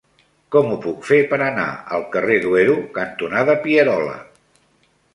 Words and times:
Com 0.53 0.71
ho 0.71 0.77
puc 0.85 1.05
fer 1.09 1.19
per 1.33 1.39
anar 1.49 1.67
al 1.97 2.07
carrer 2.17 2.41
Duero 2.49 2.81
cantonada 2.99 3.59
Pierola? 3.67 4.21